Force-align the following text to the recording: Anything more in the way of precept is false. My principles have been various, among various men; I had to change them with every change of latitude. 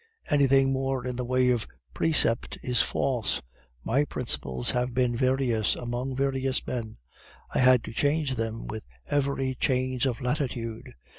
Anything 0.31 0.71
more 0.73 1.05
in 1.05 1.15
the 1.15 1.23
way 1.23 1.51
of 1.51 1.67
precept 1.93 2.57
is 2.63 2.81
false. 2.81 3.39
My 3.83 4.03
principles 4.03 4.71
have 4.71 4.95
been 4.95 5.15
various, 5.15 5.75
among 5.75 6.15
various 6.15 6.65
men; 6.65 6.97
I 7.53 7.59
had 7.59 7.83
to 7.83 7.93
change 7.93 8.33
them 8.33 8.65
with 8.65 8.83
every 9.05 9.53
change 9.53 10.07
of 10.07 10.19
latitude. 10.19 10.95